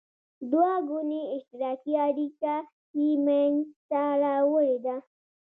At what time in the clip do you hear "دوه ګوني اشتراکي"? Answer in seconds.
0.51-1.93